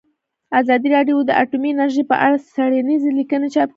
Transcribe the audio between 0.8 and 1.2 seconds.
راډیو